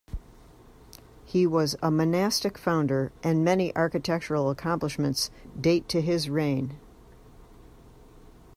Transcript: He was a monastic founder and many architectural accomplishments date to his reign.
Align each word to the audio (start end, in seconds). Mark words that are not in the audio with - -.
He 1.25 1.45
was 1.45 1.75
a 1.79 1.91
monastic 1.91 2.57
founder 2.57 3.11
and 3.21 3.45
many 3.45 3.71
architectural 3.75 4.49
accomplishments 4.49 5.29
date 5.61 5.87
to 5.89 6.01
his 6.01 6.27
reign. 6.27 6.79